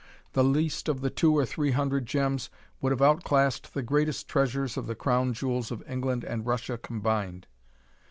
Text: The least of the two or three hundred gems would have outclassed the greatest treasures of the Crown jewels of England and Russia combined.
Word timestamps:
The 0.33 0.43
least 0.43 0.89
of 0.89 1.01
the 1.01 1.11
two 1.11 1.37
or 1.37 1.45
three 1.45 1.69
hundred 1.73 2.07
gems 2.07 2.49
would 2.81 2.89
have 2.91 3.03
outclassed 3.03 3.75
the 3.75 3.83
greatest 3.83 4.27
treasures 4.27 4.75
of 4.75 4.87
the 4.87 4.95
Crown 4.95 5.31
jewels 5.31 5.69
of 5.69 5.83
England 5.87 6.23
and 6.23 6.43
Russia 6.43 6.79
combined. 6.79 7.45